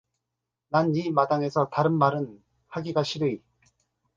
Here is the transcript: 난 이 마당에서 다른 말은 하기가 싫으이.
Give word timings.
난 0.71 0.95
이 0.95 1.11
마당에서 1.11 1.69
다른 1.71 1.93
말은 1.93 2.41
하기가 2.69 3.03
싫으이. 3.03 3.39